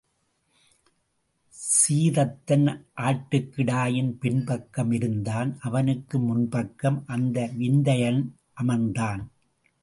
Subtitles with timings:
[1.63, 2.65] சீதத்தன்
[2.97, 8.21] ஆட்டுக்கிடாயின் பின் பக்கம் இருந்தான் அவனுக்கு முன் பக்கம் அந்த விந்தையன்
[8.61, 9.21] அமர்ந்தான்.